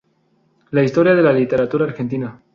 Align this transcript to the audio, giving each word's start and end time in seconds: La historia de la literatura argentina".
La 0.71 0.81
historia 0.81 1.13
de 1.13 1.21
la 1.21 1.31
literatura 1.31 1.85
argentina". 1.85 2.41